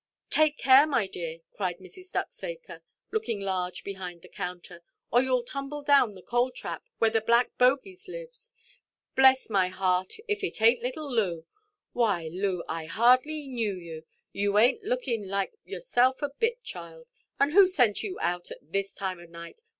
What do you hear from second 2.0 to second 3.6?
Ducksacre, looking